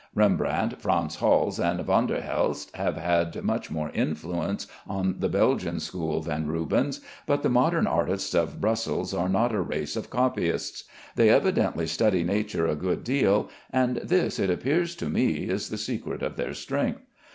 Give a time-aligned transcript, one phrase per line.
[0.15, 6.47] Rembrandt, Franz Hals, and Vanderhelst have had much more influence on the Belgian school than
[6.47, 10.85] Rubens, but the modern artists of Brussels are not a race of copyists.
[11.15, 15.77] They evidently study nature a good deal, and this, it appears to me, is the
[15.77, 17.03] secret of their strength.